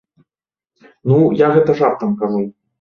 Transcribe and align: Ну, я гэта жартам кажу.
Ну, 1.07 1.19
я 1.45 1.53
гэта 1.59 1.71
жартам 1.85 2.19
кажу. 2.25 2.47